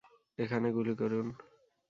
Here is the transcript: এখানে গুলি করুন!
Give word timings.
এখানে 0.39 0.67
গুলি 0.71 0.93
করুন! 0.95 1.27